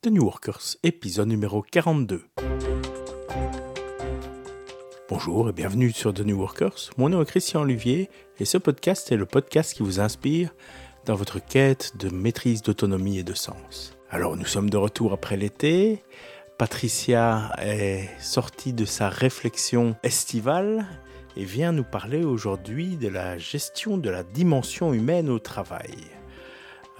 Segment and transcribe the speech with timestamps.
[0.00, 2.22] The New Workers, épisode numéro 42.
[5.08, 6.90] Bonjour et bienvenue sur The New Workers.
[6.98, 8.08] Mon nom est Christian Olivier
[8.38, 10.54] et ce podcast est le podcast qui vous inspire
[11.04, 13.98] dans votre quête de maîtrise d'autonomie et de sens.
[14.08, 16.04] Alors nous sommes de retour après l'été.
[16.58, 20.86] Patricia est sortie de sa réflexion estivale
[21.36, 26.17] et vient nous parler aujourd'hui de la gestion de la dimension humaine au travail.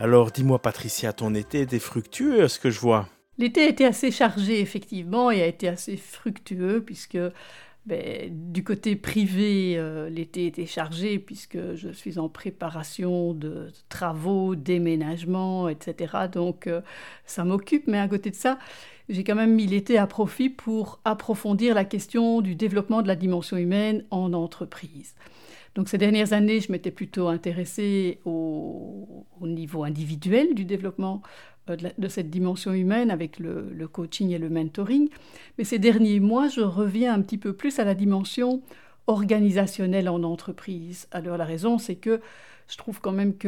[0.01, 4.13] Alors dis-moi Patricia, ton été était fructueux, ce que je vois L'été a été assez
[4.13, 7.19] chargé effectivement et a été assez fructueux puisque
[7.85, 14.55] ben, du côté privé, euh, l'été était chargé puisque je suis en préparation de travaux,
[14.55, 16.29] déménagements, etc.
[16.31, 16.81] Donc euh,
[17.25, 18.61] ça m'occupe, mais à côté de ça,
[19.09, 23.17] j'ai quand même mis l'été à profit pour approfondir la question du développement de la
[23.17, 25.15] dimension humaine en entreprise.
[25.79, 31.23] Donc ces dernières années, je m'étais plutôt intéressée au, niveau individuel du développement
[31.71, 35.09] euh, de, cette dimension humaine avec le, coaching et le mentoring.
[35.57, 38.61] Mais ces derniers mois, je reviens un petit peu plus à la dimension
[39.07, 41.07] organisationnelle en entreprise.
[41.13, 42.21] Alors la raison, c'est que
[42.67, 43.47] je trouve quand même que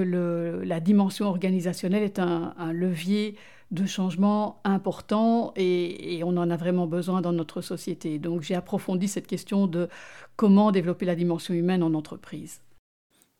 [0.65, 3.35] la dimension organisationnelle est un, levier
[3.71, 8.19] de changement important et, on en a vraiment besoin dans notre société.
[8.19, 9.89] Donc j'ai approfondi cette question de
[10.37, 12.61] comment développer la dimension humaine en entreprise.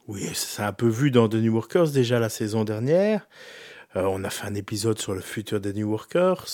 [0.07, 3.29] Oui, c'est un peu vu dans The New Workers déjà la saison dernière.
[3.97, 6.47] Euh, on a fait un épisode sur le futur des New Workers,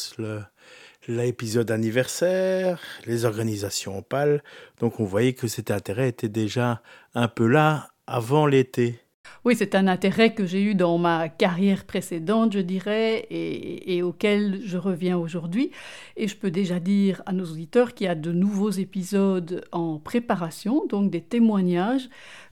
[1.06, 4.42] l'épisode anniversaire, les organisations en.
[4.80, 6.82] Donc on voyait que cet intérêt était déjà
[7.14, 9.05] un peu là avant l'été.
[9.46, 14.60] Oui, c'est un intérêt que j'ai eu dans ma carrière précédente, je dirais, et, auquel
[14.64, 15.70] je reviens aujourd'hui.
[16.16, 20.00] Et je peux déjà dire à nos auditeurs qu'il y a de nouveaux épisodes en
[20.00, 22.08] préparation, donc des témoignages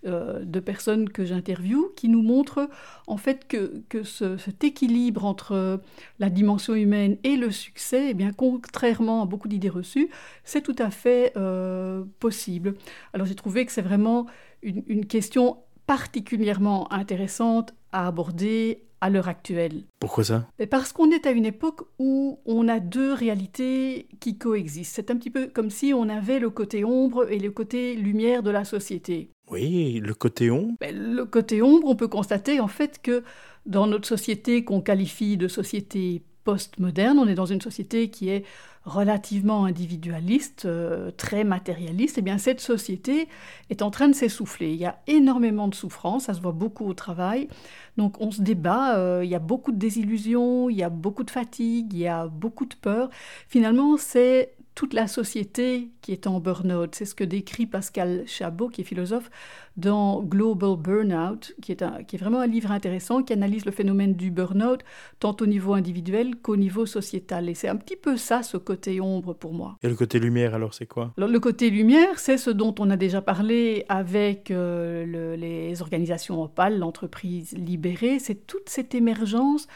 [0.07, 2.69] euh, de personnes que j'interviewe qui nous montrent
[3.09, 5.81] en fait que, cet équilibre entre
[6.21, 10.11] la dimension humaine et le succès, eh bien, contrairement à beaucoup d'idées reçues,
[10.45, 12.77] c'est tout à fait euh, possible.
[13.15, 14.27] Alors j'ai trouvé que c'est vraiment
[14.63, 15.57] une, une question
[15.87, 19.85] particulièrement intéressante à aborder à l'heure actuelle.
[20.01, 20.49] Pourquoi ça?
[20.71, 24.95] Parce qu'on est à une époque où on a deux réalités qui coexistent.
[24.97, 28.43] C'est un petit peu comme si on avait le côté ombre et le côté lumière
[28.43, 29.31] de la société.
[29.51, 30.75] Oui, le côté ombre.
[30.81, 33.23] le côté ombre, on peut constater en fait que
[33.67, 38.45] dans notre société qu'on qualifie de société post-moderne, on est dans une société qui est
[38.85, 43.29] relativement individualiste, euh, très matérialiste, et eh bien cette société
[43.71, 44.73] est en train de s'essouffler.
[44.73, 47.49] Il y a énormément de souffrance, ça se voit beaucoup au travail.
[47.97, 51.25] Donc on se débat, euh, il y a beaucoup de désillusions, il y a beaucoup
[51.25, 53.09] de fatigue, il y a beaucoup de peur.
[53.49, 56.95] Finalement, c'est toute la société qui est en burn-out.
[56.95, 59.31] C'est ce que décrit Pascal Chabot, qui est philosophe,
[59.77, 63.73] dans Global Burnout, qui est, un, qui est vraiment un livre intéressant, qui analyse le
[63.73, 64.81] phénomène du burn-out,
[65.21, 67.49] tant au niveau individuel qu'au niveau sociétal.
[67.49, 69.77] Et c'est un petit peu ça, ce côté ombre pour moi.
[69.83, 71.13] Et le côté lumière, alors, c'est quoi?
[71.17, 76.79] Le côté lumière, c'est ce dont on a déjà parlé avec euh, les organisations opales,
[76.79, 79.69] l'entreprise libérée, c'est toute cette émergence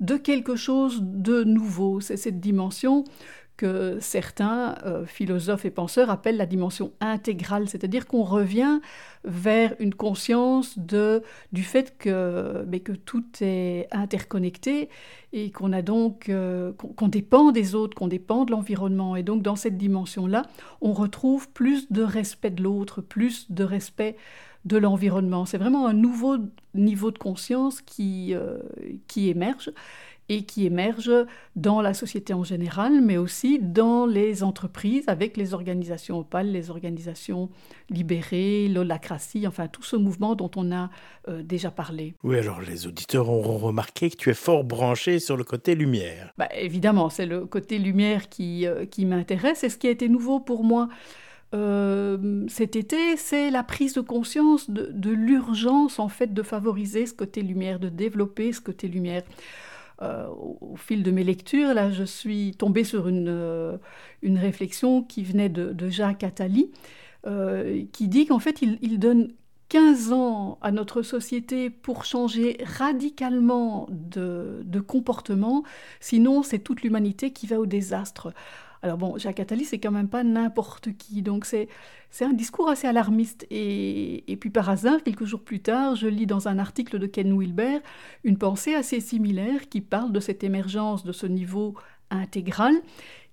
[0.00, 2.00] de quelque chose de nouveau.
[2.00, 3.04] C'est cette dimension
[3.56, 8.80] que certains euh, philosophes et penseurs appellent la dimension intégrale, c'est-à-dire qu'on revient
[9.24, 11.22] vers une conscience de,
[11.52, 14.88] du fait que, mais que tout est interconnecté
[15.32, 19.16] et qu'on a donc euh, qu'on dépend des autres, qu'on dépend de l'environnement.
[19.16, 20.42] Et donc dans cette dimension-là,
[20.80, 24.16] on retrouve plus de respect de l'autre, plus de respect
[24.64, 25.44] de l'environnement.
[25.44, 26.36] C'est vraiment un nouveau
[26.74, 28.58] niveau de conscience qui, euh,
[29.06, 29.70] qui émerge
[30.28, 31.10] et qui émerge
[31.54, 36.70] dans la société en général, mais aussi dans les entreprises avec les organisations opales, les
[36.70, 37.50] organisations
[37.90, 40.90] libérées, l'holacratie, enfin tout ce mouvement dont on a
[41.28, 42.14] euh, déjà parlé.
[42.22, 46.32] Oui, alors les auditeurs auront remarqué que tu es fort branché sur le côté lumière.
[46.38, 50.08] Bah, évidemment, c'est le côté lumière qui, euh, qui m'intéresse et ce qui a été
[50.08, 50.88] nouveau pour moi.
[51.54, 57.06] Euh, cet été, c'est la prise de conscience de, de l'urgence en fait de favoriser
[57.06, 59.22] ce côté lumière, de développer ce côté lumière.
[60.02, 63.76] Euh, au, fil de mes lectures, là, je suis tombée sur une, euh,
[64.22, 66.70] une réflexion qui venait de, Jacques Attali,
[67.26, 69.32] euh, qui dit qu'en fait, il, donne
[69.68, 75.62] 15 ans à notre société pour changer radicalement de, de comportement,
[76.00, 78.32] sinon c'est toute l'humanité qui va au désastre.
[78.84, 81.68] Alors bon, Jacques Attali, c'est quand même pas n'importe qui, donc c'est
[82.20, 83.46] un discours assez alarmiste.
[83.50, 87.34] Et, puis par hasard, quelques jours plus tard, je lis dans un article de Ken
[87.34, 87.78] Wilber
[88.24, 91.74] une pensée assez similaire qui parle de cette émergence de ce niveau
[92.10, 92.74] intégral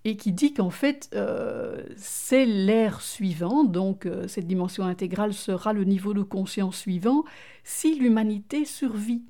[0.06, 5.74] et qui dit qu'en fait, euh, c'est l'ère suivante, donc euh, cette dimension intégrale sera
[5.74, 7.26] le niveau de conscience suivant
[7.66, 9.22] si l'humanité survit.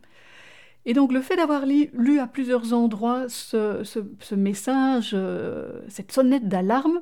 [0.86, 7.02] Et donc le fait d'avoir lu, à plusieurs endroits ce, message, euh, cette sonnette d'alarme,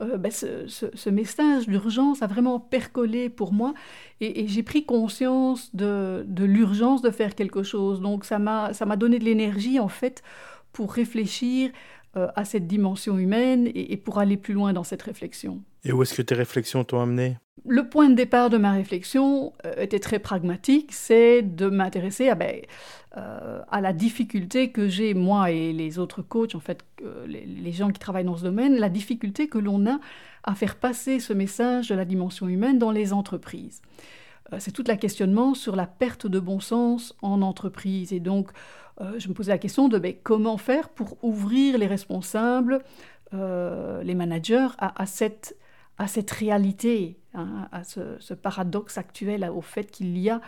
[0.00, 3.72] euh, ben, ce, message d'urgence a vraiment percolé pour moi
[4.20, 8.00] et, j'ai pris conscience de, l'urgence de faire quelque chose.
[8.00, 10.22] Donc ça m'a donné de l'énergie en fait
[10.72, 11.70] pour réfléchir
[12.16, 15.62] euh, à cette dimension humaine et, pour aller plus loin dans cette réflexion.
[15.86, 17.36] Et où est-ce que tes réflexions t'ont amené?
[17.64, 22.34] Le point de départ de ma réflexion euh, était très pragmatique, c'est de m'intéresser à,
[22.34, 22.60] ben,
[23.16, 26.84] euh, à la difficulté que j'ai, moi et les autres coachs, en fait,
[27.26, 29.98] les, gens qui travaillent dans ce domaine, la difficulté que l'on a
[30.44, 33.80] à faire passer ce message de la dimension humaine dans les entreprises.
[34.58, 38.12] c'est tout la questionnement sur la perte de bon sens en entreprise.
[38.12, 38.50] Et donc,
[39.00, 42.82] euh, je me posais la question de ben, comment faire pour ouvrir les responsables,
[43.34, 45.56] euh, les managers à, cette,
[45.98, 50.40] à cette réalité, à ce, paradoxe actuel, au fait qu'il y a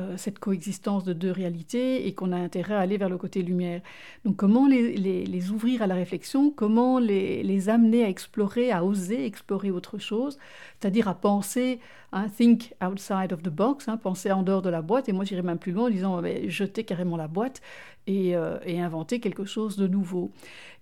[0.00, 3.42] euh, cette coexistence de deux réalités et qu'on a intérêt à aller vers le côté
[3.42, 3.82] lumière.
[4.24, 9.70] Donc comment les, ouvrir à la réflexion, comment les, amener à explorer, à oser explorer
[9.70, 10.38] autre chose,
[10.80, 11.78] c'est-à-dire à penser,
[12.12, 15.10] hein, think outside of the box, hein, penser en dehors de la boîte.
[15.10, 17.60] Et moi j'irais même plus loin en disant mais, jeter carrément la boîte
[18.06, 20.32] et, euh, inventer quelque chose de nouveau.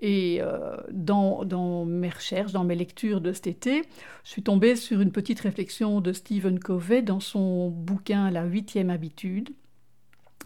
[0.01, 3.83] Et euh, dans, dans, mes recherches, dans mes lectures de cet été,
[4.25, 8.91] je suis tombée sur une petite réflexion de Stephen Covey dans son bouquin La huitième
[9.01, 9.51] habitude,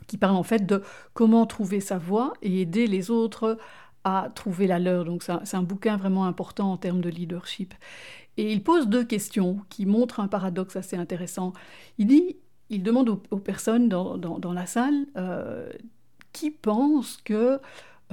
[0.07, 3.59] qui parle en fait de comment trouver sa voie et aider les autres
[4.05, 5.05] à trouver la leur.
[5.05, 7.75] Donc c'est un, bouquin vraiment important en termes de leadership.
[8.37, 11.53] Et il pose deux questions qui montrent un paradoxe assez intéressant.
[11.99, 12.37] Il dit,
[12.71, 15.69] il demande aux, personnes dans, la salle euh,
[16.33, 17.61] qui pensent que,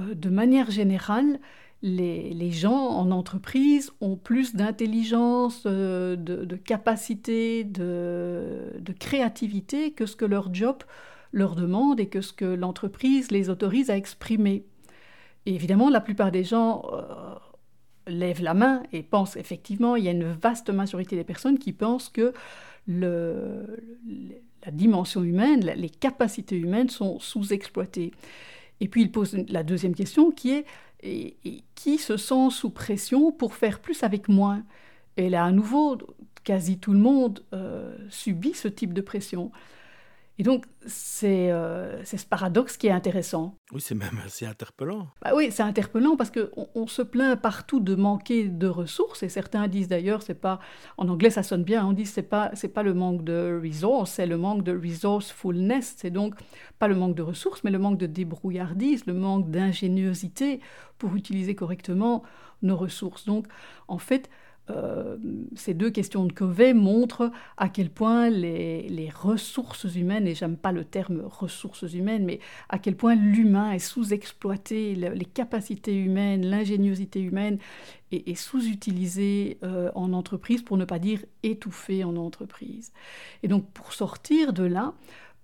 [0.00, 1.40] euh, de manière générale,
[1.82, 10.24] les, gens en entreprise ont plus d'intelligence, euh, de, capacité, de, créativité que ce que
[10.24, 10.76] leur job
[11.32, 14.64] leur demande et que ce que l'entreprise les autorise à exprimer.
[15.46, 17.34] Évidemment, la plupart des gens euh,
[18.06, 21.72] lèvent la main et pensent effectivement, il y a une vaste majorité des personnes qui
[21.72, 22.32] pensent que
[22.86, 28.12] la dimension humaine, les capacités humaines sont sous-exploitées.
[28.80, 30.66] Et puis il pose la deuxième question qui est
[31.02, 31.36] et,
[31.74, 34.62] qui se sent sous pression pour faire plus avec moins.
[35.16, 35.98] Et là, à nouveau,
[36.44, 39.50] quasi tout le monde euh, subit ce type de pression.
[40.38, 40.64] Et donc,
[41.24, 43.58] euh, c'est ce paradoxe qui est intéressant.
[43.70, 45.08] Oui, c'est même assez interpellant.
[45.20, 49.22] Bah oui, c'est interpellant parce qu'on on se plaint partout de manquer de ressources.
[49.22, 50.58] Et certains disent d'ailleurs, c'est pas,
[50.96, 54.12] en anglais ça sonne bien, on dit c'est pas, c'est pas le manque de resources,
[54.12, 55.94] c'est le manque de resourcefulness.
[55.98, 56.34] C'est donc
[56.78, 60.60] pas le manque de ressources, mais le manque de débrouillardise, le manque d'ingéniosité
[60.96, 62.22] pour utiliser correctement
[62.62, 63.26] nos ressources.
[63.26, 63.46] Donc,
[63.86, 64.30] en fait,
[64.74, 65.16] euh,
[65.54, 70.72] ces deux questions de Covey montrent à quel point les, ressources humaines, et j'aime pas
[70.72, 77.20] le terme ressources humaines, mais à quel point l'humain est sous-exploité, les capacités humaines, l'ingéniosité
[77.20, 77.58] humaine
[78.10, 82.92] est, sous-utilisée euh, en entreprise, pour ne pas dire étouffée en entreprise.
[83.42, 84.94] Et donc pour sortir de là,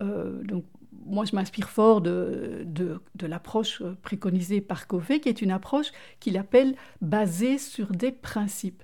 [0.03, 0.65] euh, donc
[1.07, 6.37] moi, je m'inspire fort de, de, l'approche préconisée par Covey, qui est une approche qu'il
[6.37, 8.83] appelle basée sur des principes.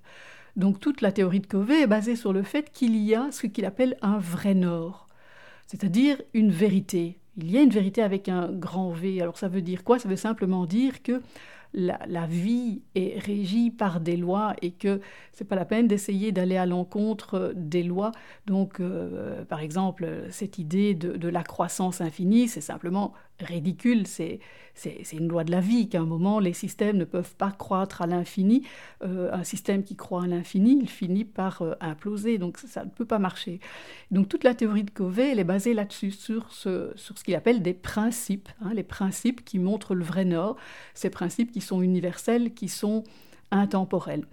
[0.56, 3.46] Donc toute la théorie de Covey est basée sur le fait qu'il y a ce
[3.46, 5.08] qu'il appelle un vrai nord,
[5.66, 7.18] c'est-à-dire une vérité.
[7.36, 9.20] Il y a une vérité avec un grand V.
[9.20, 9.98] Alors ça veut dire quoi?
[9.98, 11.20] Ça veut simplement dire que
[11.74, 15.00] la, vie est régie par des lois et que
[15.32, 18.12] c'est pas la peine d'essayer d'aller à l'encontre des lois.
[18.46, 24.06] Donc, euh, par exemple, cette idée de, la croissance infinie, c'est simplement ridicule.
[24.06, 24.40] C'est
[25.12, 28.06] une loi de la vie qu'à un moment, les systèmes ne peuvent pas croître à
[28.06, 28.62] l'infini.
[29.02, 32.38] Euh, un système qui croît à l'infini, il finit par euh, imploser.
[32.38, 33.60] Donc, ça ne peut pas marcher.
[34.10, 37.34] Donc, toute la théorie de Covey, elle est basée là-dessus, sur ce, sur ce qu'il
[37.34, 38.48] appelle des principes.
[38.62, 40.56] Hein, les principes qui montrent le vrai nord.
[40.94, 43.04] Ces principes qui sont universels, qui sont
[43.58, 44.24] intemporels.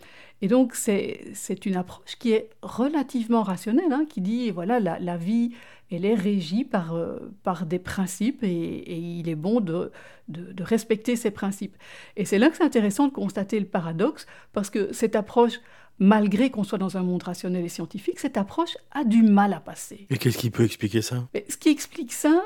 [0.42, 5.16] Et donc, c'est une approche qui est relativement rationnelle, hein, qui dit, voilà, la, la,
[5.16, 5.52] vie,
[5.92, 9.92] elle est régie par, euh, par des principes et, et, il est bon de,
[10.30, 11.78] de, de respecter ces principes.
[12.18, 15.60] Et c'est là que c'est intéressant de constater le paradoxe, parce que cette approche,
[16.00, 19.60] malgré qu'on soit dans un monde rationnel et scientifique, cette approche a du mal à
[19.60, 20.08] passer.
[20.10, 21.28] Et qu'est-ce qui peut expliquer ça?
[21.36, 22.42] Mais Ce qui explique ça,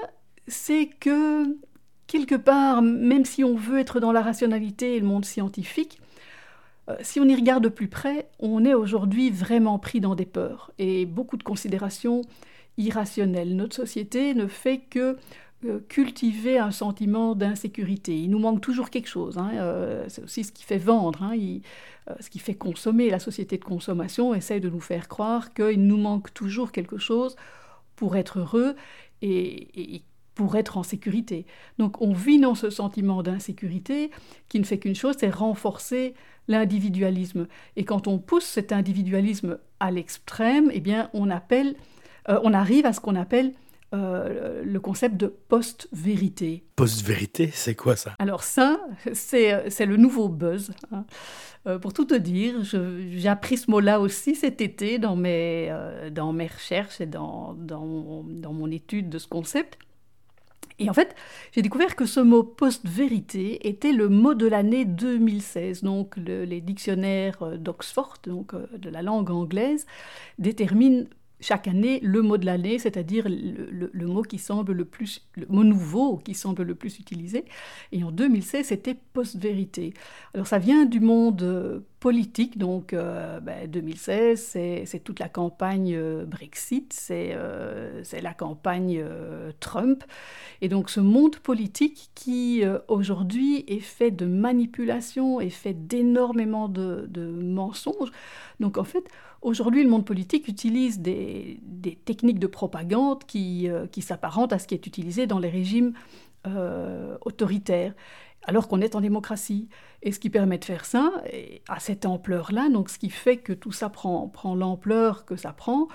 [0.48, 1.56] c'est que
[2.08, 6.00] quelque part, même si on veut être dans la rationalité et le monde scientifique,
[7.02, 10.72] si on y regarde de plus près, on est aujourd'hui vraiment pris dans des peurs
[10.78, 12.22] et beaucoup de considérations
[12.78, 13.56] irrationnelles.
[13.56, 15.18] Notre société ne fait que
[15.66, 18.20] euh, cultiver un sentiment d'insécurité.
[18.20, 19.38] Il nous manque toujours quelque chose.
[19.38, 19.52] Hein.
[19.56, 21.36] Euh, c'est aussi ce qui fait vendre, hein.
[22.20, 23.10] ce qui fait consommer.
[23.10, 27.36] La société de consommation essaye de nous faire croire qu'il nous manque toujours quelque chose
[27.96, 28.76] pour être heureux.
[29.22, 30.04] et
[30.36, 31.46] pour être en sécurité.
[31.80, 34.12] Donc on vit dans ce sentiment d'insécurité
[34.50, 36.14] qui ne fait qu'une chose, c'est renforcer
[36.48, 37.48] l'individualisme.
[37.76, 41.76] Et quand on pousse cet individualisme à l'extrême, eh bien on appelle,
[42.30, 43.54] euh, on arrive à ce qu'on appelle
[43.94, 46.66] euh, le concept de post-vérité.
[46.76, 48.14] Post-vérité, c'est quoi ça?
[48.20, 48.80] Alors ça,
[49.14, 50.72] c'est le nouveau buzz.
[50.92, 51.06] Hein.
[51.68, 55.74] Euh, pour tout te dire, j'ai appris ce mot-là aussi cet été dans mes,
[56.12, 59.80] dans mes recherches et dans, dans, dans mon étude de ce concept.
[60.80, 61.16] Et en fait,
[61.54, 65.84] j'ai découvert que ce mot post-vérité était le mot de l'année 2016.
[65.84, 69.86] Donc, les dictionnaires euh, d'Oxford, donc euh, de la langue anglaise,
[70.38, 71.06] déterminent
[71.40, 75.64] chaque année le mot de l'année, c'est-à-dire le, mot qui semble le plus, le mot
[75.64, 77.46] nouveau qui semble le plus utilisé.
[77.92, 79.94] Et en 2016, c'était post-vérité.
[80.34, 85.96] Alors ça vient du monde euh, politique, donc 2016, euh, ben, c'est toute la campagne
[85.96, 87.36] euh, Brexit, c'est
[88.22, 89.04] la campagne
[89.60, 90.04] Trump.
[90.62, 97.08] Et donc ce monde politique qui aujourd'hui est fait de manipulation, est fait d'énormément de,
[97.42, 98.12] mensonges.
[98.60, 99.06] Donc en fait,
[99.42, 101.60] Aujourd'hui, le monde politique utilise des,
[102.04, 105.94] techniques de propagande euh, qui, s'apparentent à ce qui est utilisé dans les régimes
[106.48, 107.94] euh, autoritaires,
[108.46, 109.70] alors qu'on est en démocratie.
[110.02, 111.12] Et ce qui permet de faire ça,
[111.68, 115.88] à cette ampleur-là, donc ce qui fait que tout ça prend, l'ampleur que ça prend,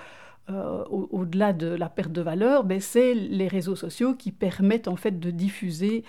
[0.49, 4.95] euh, au-delà de la perte de valeur, ben, c'est les réseaux sociaux qui permettent en
[4.95, 6.03] fait de diffuser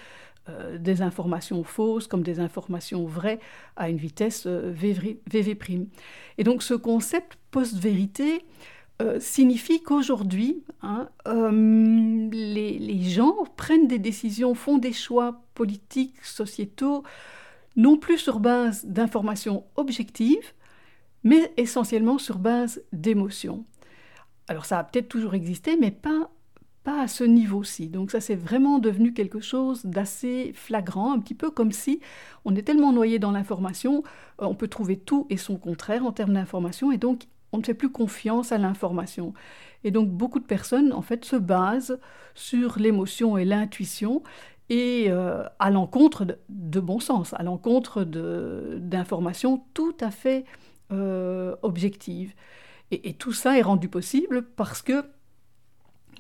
[0.48, 3.38] euh, des informations fausses comme des informations vraies
[3.76, 5.86] à une vitesse euh, VV'.
[6.38, 8.44] Et donc ce concept post-vérité
[9.00, 17.02] euh, signifie qu'aujourd'hui, hein, les, les, gens prennent des décisions, font des choix politiques, sociétaux,
[17.76, 20.52] non plus sur base d'informations objectives,
[21.24, 23.64] mais essentiellement sur base d'émotions.
[24.48, 26.30] Alors ça a peut-être toujours existé, mais pas
[26.82, 27.88] pas à ce niveau-ci.
[27.88, 32.00] Donc ça, c'est vraiment devenu quelque chose d'assez flagrant, un petit peu comme si
[32.44, 34.02] on est tellement noyé dans l'information,
[34.40, 37.64] euh, on peut trouver tout et son contraire en termes d'information, et donc on ne
[37.64, 39.34] fait plus confiance à l'information.
[39.84, 41.98] Et donc beaucoup de personnes, en fait, se basent
[42.34, 44.22] sur l'émotion et l'intuition,
[44.68, 50.44] et euh, à l'encontre de, bon sens, à l'encontre d'informations tout à fait
[50.92, 52.32] euh, objectives.
[52.90, 55.04] Et, tout ça est rendu possible parce que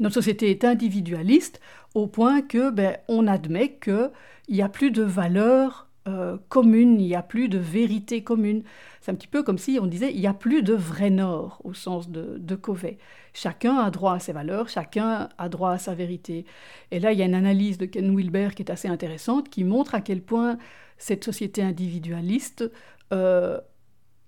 [0.00, 1.60] notre société est individualiste
[1.94, 4.10] au point que ben, on admet qu'il
[4.48, 8.62] n'y a plus de valeurs euh, communes, il n'y a plus de vérité commune.
[9.00, 11.60] C'est un petit peu comme si on disait il n'y a plus de vrai nord
[11.64, 12.98] au sens de, de Covey.
[13.34, 16.44] Chacun a droit à ses valeurs, chacun a droit à sa vérité.
[16.90, 19.64] Et là, il y a une analyse de Ken Wilber qui est assez intéressante, qui
[19.64, 20.58] montre à quel point
[20.98, 22.70] cette société individualiste
[23.12, 23.60] euh,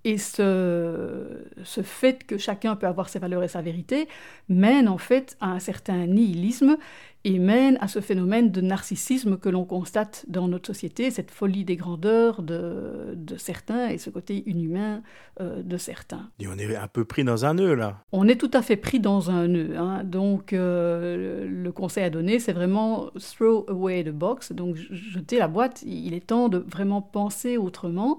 [0.04, 1.26] et ce,
[1.62, 4.06] ce, fait que chacun peut avoir ses valeurs et sa vérité
[4.49, 6.76] mène en fait à un certain nihilisme
[7.25, 11.64] et mène à ce phénomène de narcissisme que l'on constate dans notre société, cette folie
[11.64, 15.02] des grandeurs de, de certains et ce côté inhumain
[15.40, 16.28] euh, de certains.
[16.38, 17.96] Et on est un peu pris dans un nœud là.
[18.12, 19.75] On est tout à fait pris dans un nœud.
[19.78, 20.04] Hein.
[20.04, 25.49] Donc euh, le conseil à donner, c'est vraiment throw away the box, donc jeter la
[25.49, 25.82] boîte.
[25.87, 28.18] Il est temps de vraiment penser autrement.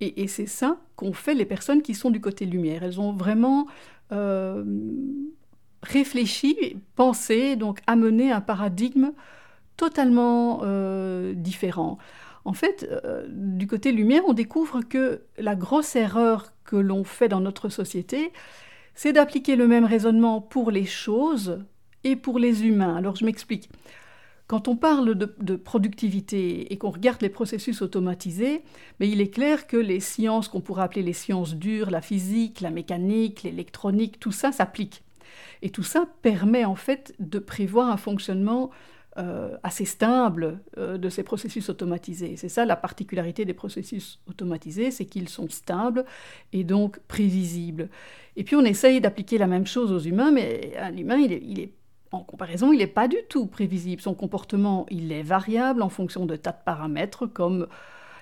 [0.00, 2.82] Et, c'est ça qu'ont fait les personnes qui sont du côté lumière.
[2.82, 3.66] Elles ont vraiment
[4.12, 4.62] euh,
[5.82, 9.12] réfléchi, pensé, donc amené un paradigme
[9.76, 11.98] totalement euh, différent.
[12.44, 17.28] En fait, euh, du côté lumière, on découvre que la grosse erreur que l'on fait
[17.28, 18.32] dans notre société,
[18.94, 21.64] c'est d'appliquer le même raisonnement pour les choses
[22.04, 22.96] et pour les humains.
[22.96, 23.68] Alors je m'explique.
[24.46, 28.62] Quand on parle de, productivité et qu'on regarde les processus automatisés,
[29.00, 32.60] mais il est clair que les sciences qu'on pourrait appeler les sciences dures, la physique,
[32.60, 35.02] la mécanique, l'électronique, tout ça s'applique.
[35.62, 38.70] Et tout ça permet en fait de prévoir un fonctionnement
[39.18, 42.36] euh, assez stable euh, de ces processus automatisés.
[42.36, 46.04] C'est ça la particularité des processus automatisés, c'est qu'ils sont stables
[46.52, 47.88] et donc prévisibles.
[48.36, 51.60] Et puis on essaye d'appliquer la même chose aux humains, mais un humain, il il
[51.60, 51.72] est
[52.16, 54.02] en comparaison, il n'est pas du tout prévisible.
[54.02, 57.66] Son comportement, il est variable en fonction de tas de paramètres comme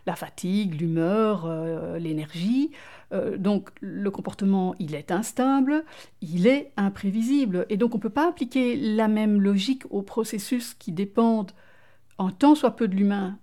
[0.06, 2.70] la fatigue, l'humeur, euh, l'énergie.
[3.12, 5.84] Euh, donc le comportement, il est instable,
[6.20, 7.66] il est imprévisible.
[7.68, 11.52] Et donc on ne peut pas appliquer la même logique aux processus qui dépendent
[12.18, 13.38] en tant soit peu de l'humain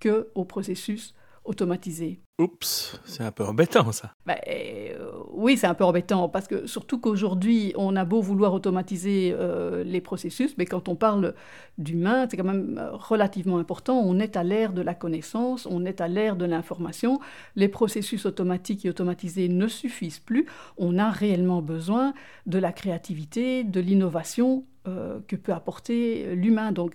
[0.00, 1.14] que aux processus
[1.44, 2.20] automatisés.
[2.38, 4.12] Oups, c'est un peu embêtant ça.
[4.26, 8.54] Bah, euh, oui, c'est un peu embêtant parce que surtout qu'aujourd'hui, on a beau vouloir
[8.54, 11.34] automatiser euh, les processus, mais quand on parle
[11.78, 14.00] d'humain, c'est quand même euh, relativement important.
[14.00, 17.20] On est à l'ère de la connaissance, on est à l'ère de l'information.
[17.54, 20.46] Les processus automatiques et automatisés ne suffisent plus.
[20.78, 22.14] On a réellement besoin
[22.46, 26.72] de la créativité, de l'innovation euh, que peut apporter l'humain.
[26.72, 26.94] Donc,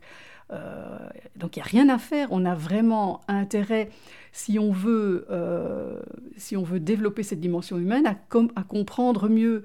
[0.49, 2.29] donc il n'y a rien à faire.
[2.31, 3.89] On a vraiment intérêt
[4.31, 5.99] si on veut, euh,
[6.37, 8.15] si on veut développer cette dimension humaine, à,
[8.55, 9.63] à comprendre mieux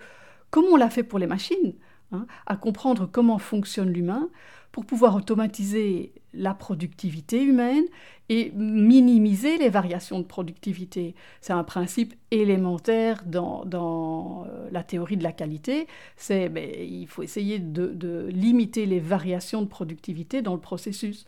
[0.51, 1.75] comment on l'a fait pour les machines,
[2.13, 4.29] hein, à comprendre comment fonctionne l'humain,
[4.73, 7.85] pour pouvoir automatiser la productivité humaine
[8.31, 11.15] et minimiser les variations de productivité.
[11.43, 15.87] C'est un principe élémentaire dans, dans euh, la théorie de la qualité.
[16.17, 21.27] C'est ben, il faut essayer de, de, limiter les variations de productivité dans le processus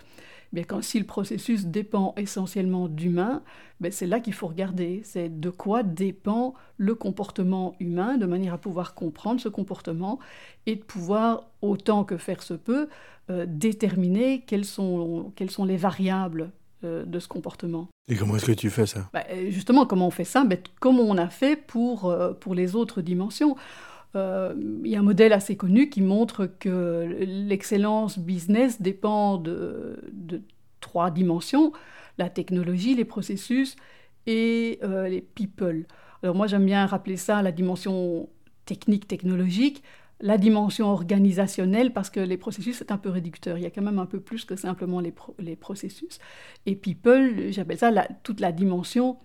[0.64, 3.42] quand, si le processus dépend essentiellement d'humains,
[3.80, 5.00] ben c'est là qu'il faut regarder.
[5.04, 10.18] C'est de quoi dépend le comportement humain, de manière à pouvoir comprendre ce comportement
[10.66, 12.88] et de pouvoir, autant que faire se peut,
[13.30, 16.50] euh, déterminer quelles sont, quelles sont les variables
[16.84, 17.88] euh, de ce comportement.
[18.08, 19.08] Et comment est-ce que tu fais ça?
[19.12, 20.44] Ben, Justement, comment on fait ça?
[20.44, 23.56] Ben, Comme on a fait pour, euh, pour les autres dimensions?
[24.16, 24.54] Euh,
[24.84, 29.98] il y a un modèle assez connu qui montre que l'excellence business dépend de,
[30.80, 31.72] trois dimensions,
[32.18, 33.76] la technologie, les processus
[34.26, 35.86] et euh, les people.
[36.22, 38.28] Alors moi j'aime bien rappeler ça la dimension
[38.66, 39.82] technique, technologique,
[40.20, 43.58] la dimension organisationnelle, parce que les processus, c'est un peu réducteur.
[43.58, 46.18] Il y a quand même un peu plus que simplement les, les processus.
[46.66, 47.90] Et people, j'appelle ça
[48.22, 49.18] toute la dimension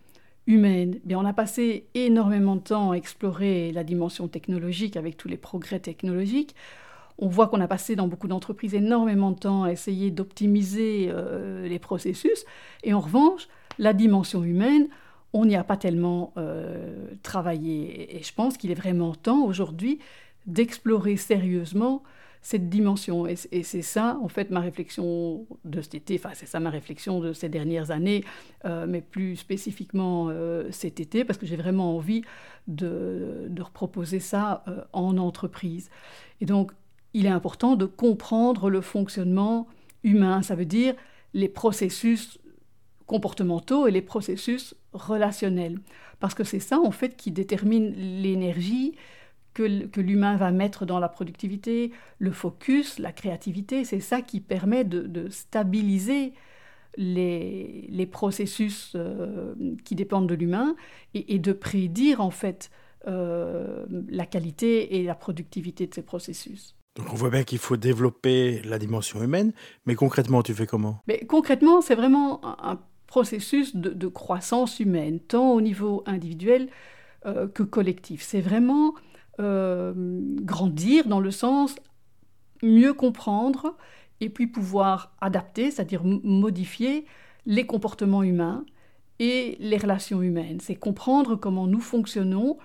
[0.49, 0.99] humaine.
[1.05, 5.37] Bien, on a passé énormément de temps à explorer la dimension technologique avec tous les
[5.37, 6.55] progrès technologiques.
[7.19, 11.67] On voit qu'on a passé dans beaucoup d'entreprises énormément de temps à essayer d'optimiser euh,
[11.67, 12.45] les processus.
[12.83, 14.87] Et en revanche, la dimension humaine,
[15.33, 18.17] on n'y a pas tellement euh, travaillé.
[18.17, 19.99] Et je pense qu'il est vraiment temps aujourd'hui
[20.47, 22.01] d'explorer sérieusement
[22.41, 23.27] cette dimension.
[23.27, 27.19] Et, c'est ça, en fait, ma réflexion de cet été, enfin, c'est ça ma réflexion
[27.19, 28.23] de ces dernières années,
[28.65, 32.21] euh, mais plus spécifiquement euh, cet été, parce que j'ai vraiment envie
[32.67, 35.89] de, de reproposer ça euh, en entreprise.
[36.41, 36.71] Et donc,
[37.13, 39.67] il est important de comprendre le fonctionnement
[40.03, 40.41] humain.
[40.41, 40.95] Ça veut dire
[41.33, 42.39] les processus
[43.05, 45.79] comportementaux et les processus relationnels.
[46.19, 48.95] Parce que c'est ça, en fait, qui détermine l'énergie,
[49.53, 54.83] que, l'humain va mettre dans la productivité, le focus, la créativité, c'est ça qui permet
[54.83, 56.33] de, stabiliser
[56.97, 59.53] les, processus euh,
[59.85, 60.75] qui dépendent de l'humain
[61.13, 62.69] et, de prédire en fait
[63.07, 66.75] euh, la qualité et la productivité de ces processus.
[66.95, 69.53] Donc on voit bien qu'il faut développer la dimension humaine,
[69.85, 71.01] mais concrètement tu fais comment?
[71.07, 76.69] Mais Concrètement c'est vraiment un, processus de, croissance humaine, tant au niveau individuel
[77.25, 78.21] euh, que collectif.
[78.21, 78.93] C'est vraiment
[79.39, 79.93] euh,
[80.41, 81.75] grandir dans le sens
[82.61, 83.75] mieux comprendre
[84.21, 87.05] et puis pouvoir adapter, c'est-à-dire modifier
[87.45, 88.65] les comportements humains
[89.19, 90.59] et les relations humaines.
[90.59, 92.57] C'est comprendre comment nous fonctionnons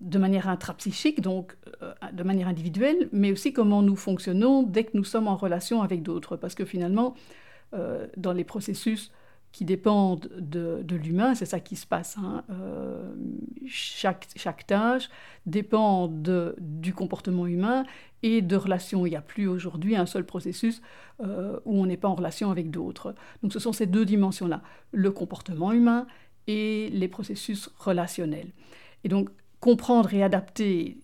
[0.00, 4.96] de manière intrapsychique, donc euh, de manière individuelle, mais aussi comment nous fonctionnons dès que
[4.96, 6.36] nous sommes en relation avec d'autres.
[6.36, 7.14] Parce que finalement,
[7.74, 9.10] euh, dans les processus
[9.58, 12.16] qui dépendent de, l'humain, c'est ça qui se passe.
[12.16, 12.44] Hein.
[12.48, 13.12] Euh,
[13.66, 15.10] chaque, chaque tâche
[15.46, 17.82] dépend de, du comportement humain
[18.22, 19.04] et de relations.
[19.04, 20.80] Il n'y a plus aujourd'hui un seul processus
[21.20, 23.16] euh, où on n'est pas en relation avec d'autres.
[23.42, 26.06] Donc ce sont ces deux dimensions-là, le comportement humain
[26.46, 28.52] et les processus relationnels.
[29.02, 30.98] Et donc comprendre et adapter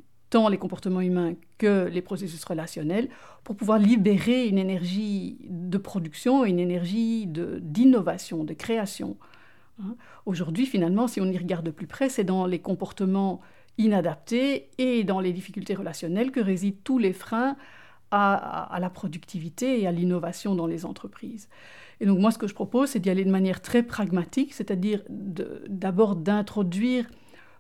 [0.50, 3.08] les comportements humains que les processus relationnels
[3.44, 9.16] pour pouvoir libérer une énergie de production, une énergie d'innovation, de, création.
[9.80, 9.96] Hein.
[10.26, 13.40] Aujourd'hui, finalement, si on y regarde de plus près, c'est dans les comportements
[13.78, 17.56] inadaptés et dans les difficultés relationnelles que résident tous les freins
[18.10, 21.48] à, la productivité et à l'innovation dans les entreprises.
[22.00, 25.02] Et donc moi, ce que je propose, c'est d'y aller de manière très pragmatique, c'est-à-dire
[25.08, 27.06] d'abord d'introduire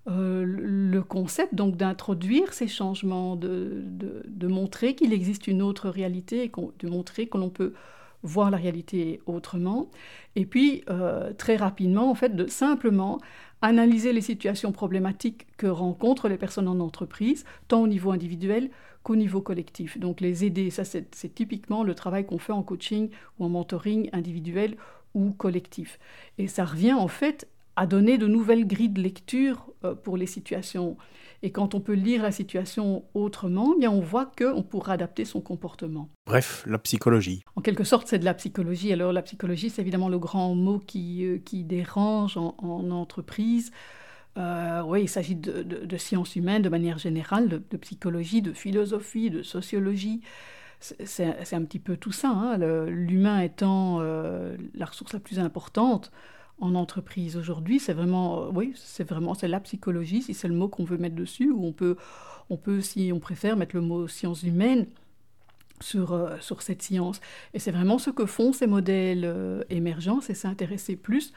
[0.06, 3.82] euh, le concept donc d'introduire ces changements, de,
[4.26, 7.72] de, montrer qu'il existe une autre réalité, de montrer que l'on peut
[8.22, 9.88] voir la réalité autrement,
[10.36, 13.18] et puis euh, très rapidement en fait de simplement
[13.62, 18.70] analyser les situations problématiques que rencontrent les personnes en entreprise, tant au niveau individuel
[19.04, 19.98] qu'au niveau collectif.
[19.98, 24.10] Donc les aider, ça c'est typiquement le travail qu'on fait en coaching ou en mentoring
[24.12, 24.76] individuel
[25.14, 25.98] ou collectif.
[26.36, 30.26] Et ça revient en fait à donner de nouvelles grilles de lecture euh, pour les
[30.26, 30.96] situations.
[31.44, 35.26] Et quand on peut lire la situation autrement, eh bien on voit qu'on pourra adapter
[35.26, 36.08] son comportement.
[36.26, 37.44] Bref, la psychologie.
[37.54, 38.94] En quelque sorte, c'est de la psychologie.
[38.94, 42.54] Alors la psychologie, c'est évidemment le grand mot qui, euh, qui dérange en,
[42.90, 43.72] entreprise.
[44.38, 49.42] Euh, oui, il s'agit de, sciences humaines de manière générale, de, psychologie, de philosophie, de
[49.42, 50.22] sociologie.
[50.80, 52.56] C'est un petit peu tout ça, hein.
[52.86, 56.10] l'humain étant euh, la ressource la plus importante
[56.64, 57.78] en entreprise aujourd'hui.
[57.78, 61.14] C'est vraiment, oui, c'est vraiment, c'est la psychologie, si c'est le mot qu'on veut mettre
[61.14, 61.96] dessus, ou on peut,
[62.50, 64.86] on peut, si on préfère, mettre le mot sciences humaines
[65.80, 67.20] sur, euh, sur cette science.
[67.52, 71.32] Et c'est vraiment ce que font ces modèles euh, émergents, c'est s'intéresser plus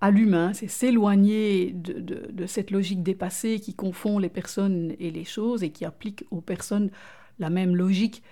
[0.00, 1.92] à l'humain, c'est s'éloigner de,
[2.30, 6.40] de, cette logique dépassée qui confond les personnes et les choses et qui applique aux
[6.40, 6.90] personnes
[7.38, 8.22] la même logique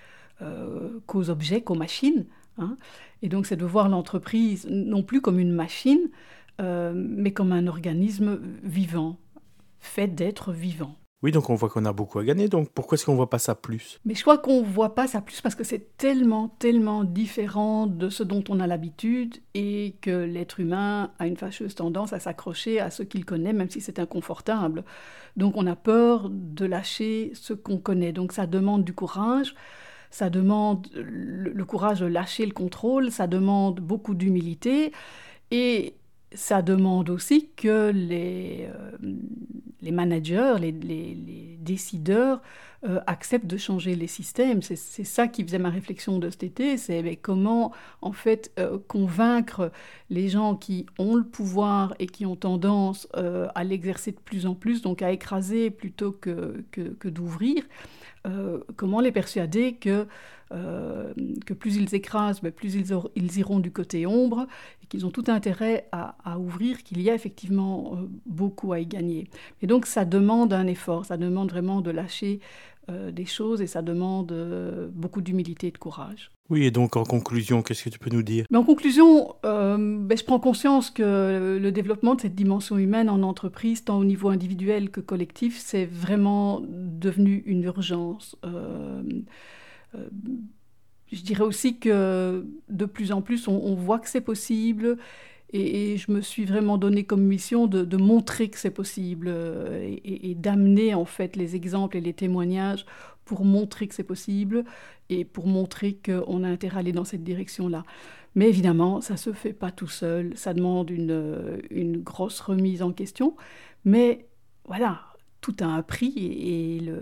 [0.41, 2.25] euh, qu'aux objets, qu'aux machines.
[2.57, 2.77] Hein.
[3.21, 6.09] Et donc c'est de voir l'entreprise non plus comme une machine,
[6.59, 9.17] mais comme un organisme vivant,
[9.79, 10.95] fait d'être vivant.
[11.23, 13.29] Oui, donc on voit qu'on a beaucoup à gagner, donc pourquoi est-ce qu'on ne voit
[13.29, 14.01] pas ça plus?
[14.03, 17.87] Mais je crois qu'on ne voit pas ça plus parce que c'est tellement, tellement différent
[17.87, 22.19] de ce dont on a l'habitude et que l'être humain a une fâcheuse tendance à
[22.19, 24.83] s'accrocher à ce qu'il connaît, même si c'est inconfortable.
[25.37, 28.11] Donc on a peur de lâcher ce qu'on connaît.
[28.11, 29.55] Donc ça demande du courage,
[30.13, 34.91] ça demande le courage de lâcher le contrôle, ça demande beaucoup d'humilité
[35.49, 35.95] et
[36.35, 38.91] ça demande aussi que les, euh,
[39.81, 42.41] les managers, les, décideurs
[42.83, 44.61] euh, acceptent de changer les systèmes.
[44.61, 47.71] C'est ça qui faisait ma réflexion de cet été, c'est ben, comment
[48.01, 49.71] en fait euh, convaincre
[50.11, 54.53] les gens qui ont le pouvoir et qui ont tendance à l'exercer de plus en
[54.53, 57.63] plus, donc à écraser plutôt que, que d'ouvrir,
[58.75, 60.07] comment les persuader que
[60.53, 61.13] euh,
[61.45, 64.47] que plus ils écrasent, ben, plus ils, iront du côté ombre,
[64.83, 68.85] et qu'ils ont tout intérêt à, ouvrir, qu'il y a effectivement euh, beaucoup à y
[68.85, 69.29] gagner.
[69.61, 72.39] Et donc ça demande un effort, ça demande vraiment de lâcher
[72.91, 74.31] euh, des choses, et ça demande
[74.93, 76.32] beaucoup d'humilité et de courage.
[76.49, 78.45] Oui, et donc en conclusion, qu'est-ce que tu peux nous dire?
[78.53, 83.85] En conclusion, ben, je prends conscience que le développement de cette dimension humaine en entreprise,
[83.85, 88.35] tant au niveau individuel que collectif, c'est vraiment devenu une urgence.
[88.43, 89.01] Euh,
[91.11, 94.97] je dirais aussi que de plus en plus, on, voit que c'est possible.
[95.51, 100.33] Et, je me suis vraiment donné comme mission de, montrer que c'est possible euh, et,
[100.35, 102.85] d'amener en fait les exemples et les témoignages
[103.25, 104.65] pour montrer que c'est possible
[105.09, 107.83] et pour montrer qu'on a intérêt à aller dans cette direction-là.
[108.35, 112.81] Mais évidemment, ça ne se fait pas tout seul, ça demande une, une grosse remise
[112.81, 113.35] en question.
[113.85, 114.27] Mais
[114.65, 115.01] voilà,
[115.41, 116.99] tout a un prix et, le,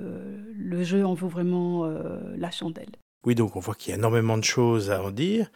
[0.57, 2.89] le, jeu en vaut vraiment euh, la chandelle.
[3.25, 5.51] Oui, donc on voit qu'il y a énormément de choses à en dire.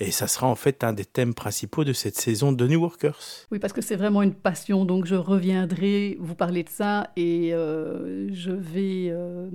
[0.00, 3.18] Et ça sera en fait un des thèmes principaux de cette saison de New Workers.
[3.50, 4.84] Oui, parce que c'est vraiment une passion.
[4.84, 9.50] Donc je reviendrai vous parler de ça et euh, je vais euh,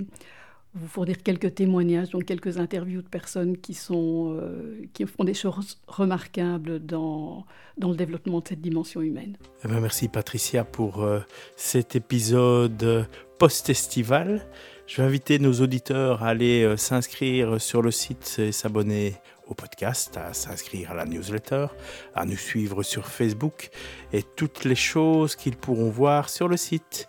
[0.76, 5.34] vous fournir quelques témoignages, donc quelques interviews de personnes qui, sont, euh, qui font des
[5.34, 7.46] choses remarquables dans,
[7.78, 9.38] dans le développement de cette dimension humaine.
[9.64, 11.08] Eh ben, merci Patricia pour
[11.56, 13.08] cet épisode
[13.38, 14.42] post-estival.
[14.86, 19.16] Je vais inviter nos auditeurs à aller euh, s'inscrire sur le site et s'abonner
[19.48, 21.68] au podcast, à s'inscrire à la newsletter,
[22.16, 23.70] à nous suivre sur Facebook
[24.12, 27.08] et toutes les choses qu'ils pourront voir sur le site.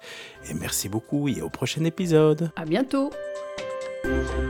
[0.48, 2.50] Et merci beaucoup et au prochain épisode.
[2.57, 3.11] À bientôt.
[4.05, 4.43] Thank you.